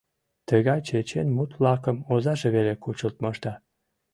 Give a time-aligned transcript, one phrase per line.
[0.47, 3.53] Тыгай «чечен» мут-влакым озаже веле кучылт мошта.